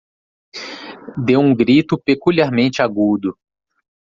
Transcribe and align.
Deu 1.27 1.39
um 1.39 1.53
grito 1.55 1.95
peculiarmente 1.95 2.81
agudo. 2.81 3.37